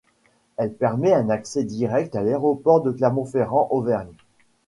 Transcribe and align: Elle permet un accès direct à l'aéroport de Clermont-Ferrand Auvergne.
Elle 0.57 0.73
permet 0.73 1.13
un 1.13 1.29
accès 1.29 1.63
direct 1.63 2.15
à 2.15 2.23
l'aéroport 2.23 2.81
de 2.81 2.89
Clermont-Ferrand 2.89 3.67
Auvergne. 3.69 4.15